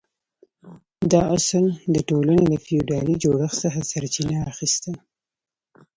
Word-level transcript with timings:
دا 1.11 1.21
اصل 1.37 1.65
د 1.93 1.95
ټولنې 2.09 2.45
له 2.51 2.57
فیوډالي 2.65 3.15
جوړښت 3.23 3.57
څخه 3.63 3.79
سرچینه 3.91 4.37
اخیسته. 4.51 4.91